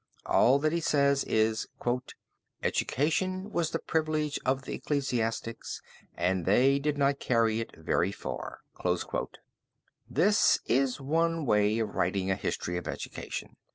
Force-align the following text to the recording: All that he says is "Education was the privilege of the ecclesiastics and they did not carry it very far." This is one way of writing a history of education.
All 0.25 0.57
that 0.57 0.71
he 0.71 0.79
says 0.79 1.23
is 1.25 1.67
"Education 2.63 3.51
was 3.51 3.69
the 3.69 3.77
privilege 3.77 4.39
of 4.43 4.63
the 4.63 4.73
ecclesiastics 4.73 5.79
and 6.17 6.45
they 6.47 6.79
did 6.79 6.97
not 6.97 7.19
carry 7.19 7.59
it 7.59 7.75
very 7.75 8.11
far." 8.11 8.61
This 10.09 10.57
is 10.65 10.99
one 10.99 11.45
way 11.45 11.77
of 11.77 11.93
writing 11.93 12.31
a 12.31 12.35
history 12.35 12.77
of 12.77 12.87
education. 12.87 13.57